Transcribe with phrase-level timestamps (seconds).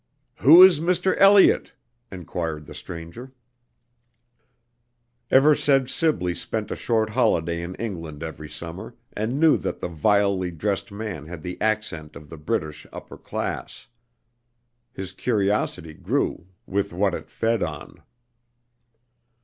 [0.37, 1.15] "Who is Mr.
[1.19, 1.73] Elliot?"
[2.11, 3.33] enquired the stranger.
[5.31, 10.49] Eversedge Sibley spent a short holiday in England every summer, and knew that the vilely
[10.49, 13.85] dressed man had the accent of the British upper classes.
[14.91, 18.01] His curiosity grew with what it fed on.